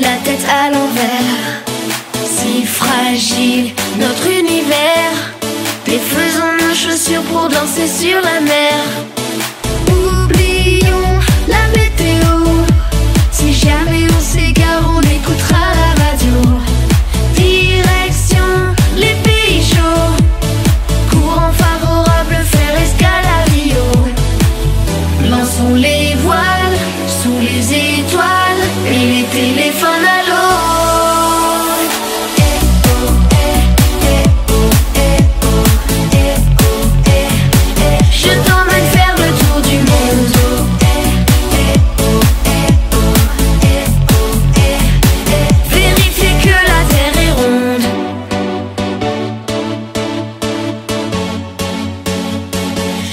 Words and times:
la 0.00 0.16
tête 0.24 0.46
à 0.48 0.70
l'envers. 0.70 1.62
Si 2.24 2.64
fragile 2.64 3.72
notre 3.98 4.26
univers, 4.30 5.12
défaisons 5.84 6.52
nos 6.60 6.74
chaussures 6.74 7.22
pour 7.22 7.48
danser 7.48 7.88
sur 7.88 8.20
la 8.20 8.40
mer. 8.40 8.74
Oublie 9.88 10.47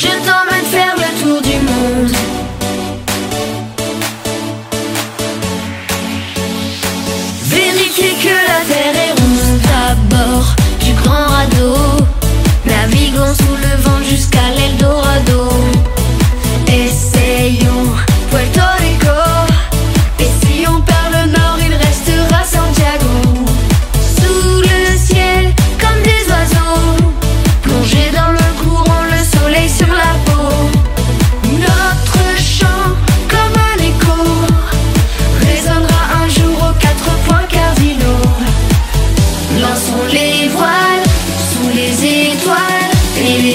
Je 0.00 0.06
t'en 0.24 0.47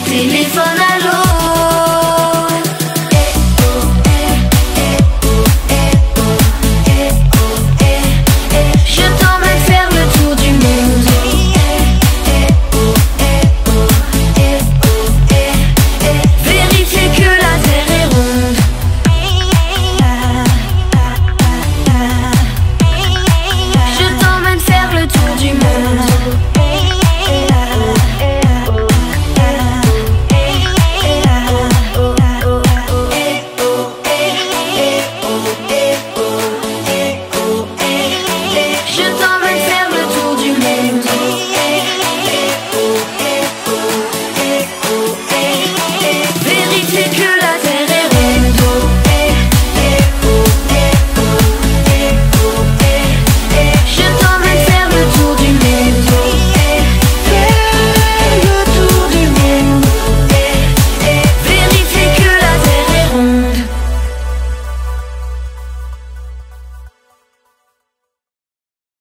téléphones 0.00 0.62
à 0.62 0.98
l'eau. 1.04 1.21